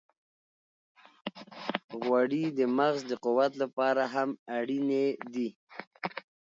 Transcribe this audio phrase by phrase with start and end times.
[2.01, 5.49] غوړې د مغز د قوت لپاره هم اړینې دي.